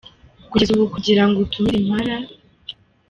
[0.49, 2.15] Kugeza ubu kugira ngo utumire Impala.